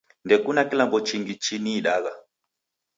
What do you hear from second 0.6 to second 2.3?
kilambo chingi chiniidagh.